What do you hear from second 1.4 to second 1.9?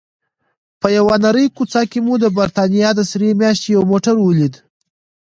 کوڅه